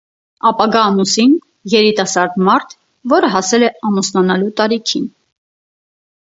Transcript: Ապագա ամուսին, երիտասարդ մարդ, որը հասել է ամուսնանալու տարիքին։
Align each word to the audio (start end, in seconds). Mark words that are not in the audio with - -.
Ապագա 0.49 0.79
ամուսին, 0.91 1.35
երիտասարդ 1.73 2.39
մարդ, 2.47 2.73
որը 3.13 3.29
հասել 3.35 3.67
է 3.69 3.71
ամուսնանալու 3.91 4.49
տարիքին։ 4.63 5.07